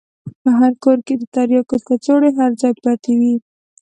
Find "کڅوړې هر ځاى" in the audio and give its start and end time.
1.87-2.73